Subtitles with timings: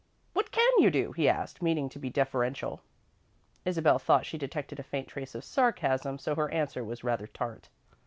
[0.33, 2.81] "What can you do?" he asked, meaning to be deferential.
[3.65, 7.69] Isabel thought she detected a faint trace of sarcasm, so her answer was rather tart.